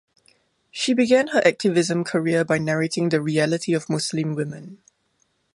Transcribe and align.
She 0.71 0.95
began 0.95 1.27
her 1.27 1.43
activism 1.45 2.03
career 2.03 2.43
by 2.43 2.57
narrating 2.57 3.09
the 3.09 3.21
reality 3.21 3.75
of 3.75 3.87
Muslim 3.87 4.33
women. 4.33 4.79